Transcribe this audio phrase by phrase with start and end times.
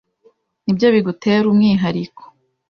[0.63, 2.21] Nibyo bigutera umwihariko.